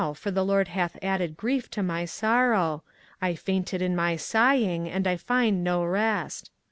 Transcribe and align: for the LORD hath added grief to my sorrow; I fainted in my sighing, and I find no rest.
for 0.15 0.31
the 0.31 0.43
LORD 0.43 0.69
hath 0.69 0.97
added 1.03 1.37
grief 1.37 1.69
to 1.69 1.83
my 1.83 2.05
sorrow; 2.05 2.81
I 3.21 3.35
fainted 3.35 3.83
in 3.83 3.95
my 3.95 4.15
sighing, 4.15 4.89
and 4.89 5.05
I 5.05 5.15
find 5.15 5.63
no 5.63 5.85
rest. 5.85 6.49